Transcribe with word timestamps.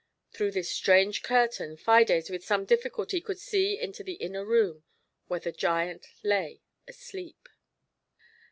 Through 0.33 0.53
this 0.53 0.71
strange 0.73 1.21
curtain 1.21 1.77
Fides 1.77 2.31
with 2.31 2.43
some 2.43 2.65
difficulty 2.65 3.21
could 3.21 3.37
see 3.37 3.79
into 3.79 4.03
the 4.03 4.15
inner 4.15 4.43
room 4.43 4.83
where 5.27 5.39
the 5.41 5.51
giant 5.51 6.07
lay 6.23 6.63
asleep. 6.87 7.47